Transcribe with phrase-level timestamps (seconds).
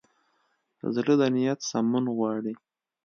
[0.95, 2.53] زړه د نیت سمون غواړي.